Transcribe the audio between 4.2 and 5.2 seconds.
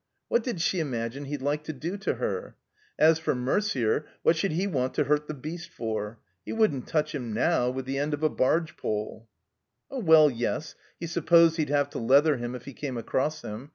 what should he want to